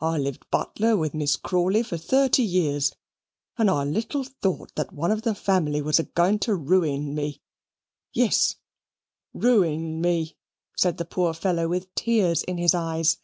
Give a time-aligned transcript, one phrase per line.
[0.00, 2.94] I lived butler with Miss Crawley for thirty years;
[3.58, 7.42] and I little thought one of that family was a goin' to ruing me
[8.14, 8.56] yes,
[9.34, 10.38] ruing me"
[10.74, 13.18] said the poor fellow with tears in his eyes.